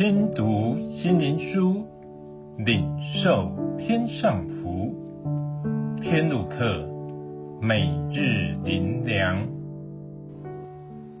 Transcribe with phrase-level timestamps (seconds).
[0.00, 1.84] 听读心灵书，
[2.56, 2.86] 领
[3.22, 4.94] 受天上福。
[6.00, 6.88] 天路客，
[7.60, 9.46] 每日灵粮，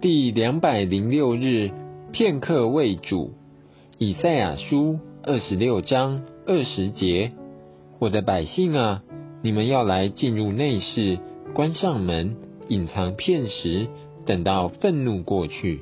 [0.00, 1.70] 第两百零六日，
[2.10, 3.32] 片刻为主。
[3.98, 7.32] 以赛亚书二十六章二十节：
[7.98, 9.02] 我的百姓啊，
[9.42, 11.18] 你们要来进入内室，
[11.52, 12.34] 关上门，
[12.68, 13.88] 隐藏片时，
[14.24, 15.80] 等到愤怒过去。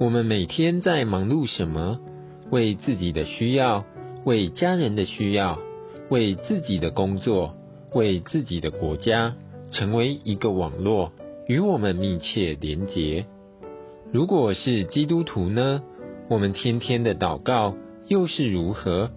[0.00, 1.98] 我们每天在忙碌什么？
[2.52, 3.84] 为自己的需要，
[4.24, 5.58] 为家人的需要，
[6.08, 7.56] 为自己的工作，
[7.94, 9.34] 为自己的国家，
[9.72, 11.10] 成为一个网络，
[11.48, 13.26] 与我们密切连结。
[14.12, 15.82] 如果是基督徒呢？
[16.28, 17.74] 我们天天的祷告
[18.06, 19.10] 又是如何？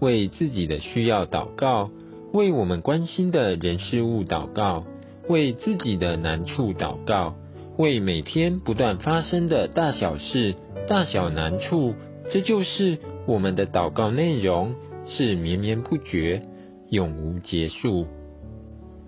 [0.00, 1.90] 为自己的需要祷告，
[2.34, 4.84] 为我们关心的人事物祷告，
[5.30, 7.34] 为自己的难处祷告。
[7.76, 10.54] 为每天不断发生的大小事、
[10.88, 11.94] 大小难处，
[12.30, 14.74] 这就是我们的祷告内容，
[15.06, 16.42] 是绵绵不绝、
[16.88, 18.06] 永无结束。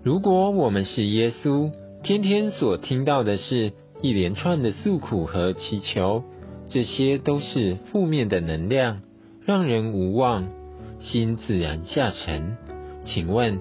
[0.03, 1.71] 如果我们是耶稣，
[2.03, 6.23] 天天所听到的是一连串的诉苦和祈求，
[6.69, 9.01] 这些都是负面的能量，
[9.45, 10.47] 让人无望，
[10.99, 12.55] 心自然下沉。
[13.03, 13.59] 请问，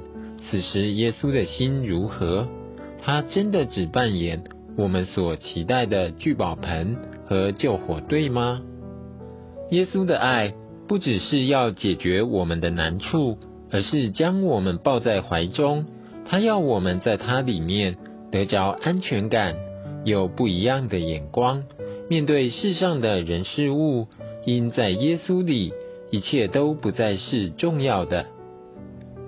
[0.51, 2.47] 此时耶稣的心如何？
[3.01, 4.45] 他真的只扮演
[4.78, 8.62] 我们所期待的聚宝盆和救火队吗？
[9.70, 10.54] 耶稣的爱
[10.86, 13.38] 不只是要解决我们的难处，
[13.72, 15.84] 而是将我们抱在怀中。
[16.26, 17.96] 他要我们在他里面
[18.30, 19.56] 得着安全感，
[20.04, 21.64] 有不一样的眼光，
[22.08, 24.06] 面对世上的人事物，
[24.44, 25.72] 因在耶稣里，
[26.12, 28.26] 一切都不再是重要的。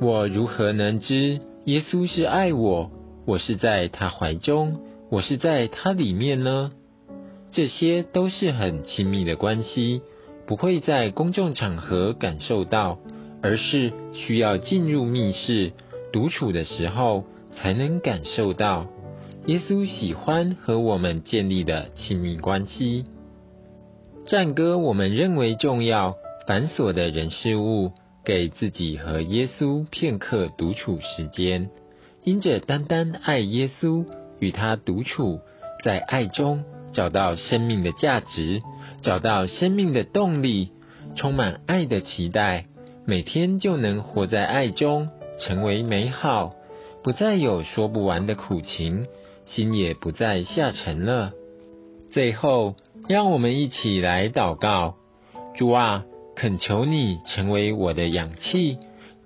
[0.00, 2.92] 我如何能知耶稣是爱我？
[3.26, 4.82] 我是在他怀中。
[5.10, 6.70] 我是在他里面呢，
[7.50, 10.02] 这些都是很亲密的关系，
[10.46, 13.00] 不会在公众场合感受到，
[13.42, 15.72] 而是需要进入密室
[16.12, 17.24] 独处的时候
[17.56, 18.86] 才能感受到。
[19.46, 23.04] 耶稣喜欢和我们建立的亲密关系，
[24.26, 26.14] 战歌我们认为重要
[26.46, 27.90] 繁琐的人事物，
[28.24, 31.68] 给自己和耶稣片刻独处时间，
[32.22, 34.04] 因着单单爱耶稣。
[34.40, 35.40] 与他独处，
[35.84, 38.62] 在爱中找到生命的价值，
[39.02, 40.70] 找到生命的动力，
[41.14, 42.66] 充满爱的期待，
[43.06, 45.08] 每天就能活在爱中，
[45.38, 46.54] 成为美好，
[47.02, 49.06] 不再有说不完的苦情，
[49.46, 51.32] 心也不再下沉了。
[52.12, 52.74] 最后，
[53.08, 54.96] 让我们一起来祷告：
[55.56, 58.78] 主啊，恳求你成为我的氧气，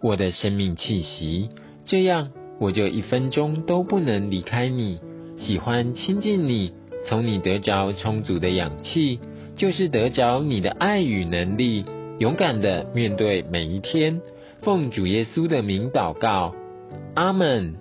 [0.02, 1.48] 我的生命气息，
[1.86, 2.30] 这样。
[2.58, 5.00] 我就一分钟都不能离开你，
[5.36, 6.72] 喜欢亲近你，
[7.06, 9.18] 从你得着充足的氧气，
[9.56, 11.84] 就是得着你的爱与能力，
[12.18, 14.20] 勇敢的面对每一天。
[14.62, 16.54] 奉主耶稣的名祷告，
[17.14, 17.74] 阿门。